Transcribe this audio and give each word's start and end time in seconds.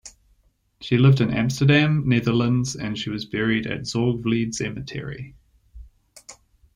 She 0.79 0.97
lived 0.97 1.21
in 1.21 1.29
Amsterdam, 1.31 2.09
Netherlands, 2.09 2.75
and 2.75 2.97
she 2.97 3.11
was 3.11 3.25
buried 3.25 3.67
at 3.67 3.81
Zorgvlied 3.81 4.55
cemetery. 4.55 5.35